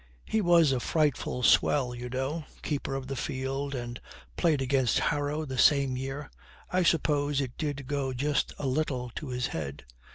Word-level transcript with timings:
'He 0.25 0.41
was 0.41 0.71
a 0.71 0.79
frightful 0.79 1.43
swell, 1.43 1.93
you 1.93 2.09
know. 2.09 2.45
Keeper 2.63 2.95
of 2.95 3.05
the 3.05 3.15
field, 3.15 3.75
and 3.75 4.01
played 4.35 4.59
against 4.59 4.97
Harrow 4.97 5.45
the 5.45 5.59
same 5.59 5.95
year. 5.95 6.31
I 6.71 6.81
suppose 6.81 7.39
it 7.39 7.55
did 7.55 7.85
go 7.85 8.11
just 8.11 8.51
a 8.57 8.65
little 8.65 9.11
to 9.17 9.27
his 9.27 9.45
head.' 9.53 9.85